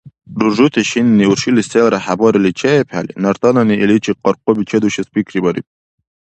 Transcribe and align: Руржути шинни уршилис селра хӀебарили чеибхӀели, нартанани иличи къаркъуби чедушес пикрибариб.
Руржути 0.41 0.81
шинни 0.89 1.25
уршилис 1.31 1.67
селра 1.71 1.99
хӀебарили 2.05 2.51
чеибхӀели, 2.59 3.13
нартанани 3.23 3.75
иличи 3.83 4.13
къаркъуби 4.21 4.63
чедушес 4.69 5.07
пикрибариб. 5.13 5.65